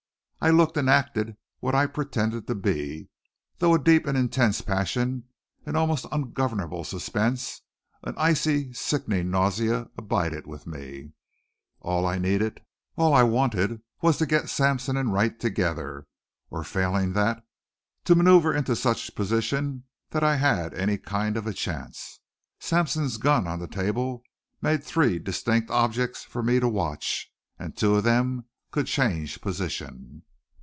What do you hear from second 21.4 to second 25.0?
a chance. Sampson's gun on the table made